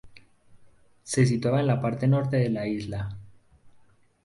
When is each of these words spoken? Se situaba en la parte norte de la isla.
Se 1.03 1.27
situaba 1.27 1.59
en 1.59 1.67
la 1.67 1.79
parte 1.79 2.07
norte 2.07 2.37
de 2.37 2.49
la 2.49 2.65
isla. 2.65 3.19